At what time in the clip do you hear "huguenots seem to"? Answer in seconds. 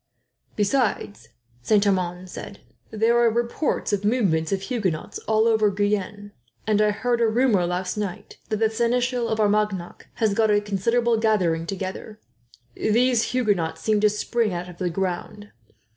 13.33-14.09